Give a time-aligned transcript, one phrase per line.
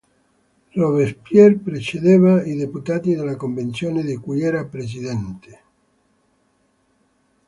[0.73, 5.61] Robespierre precedeva i deputati della Convenzione di cui era presidente.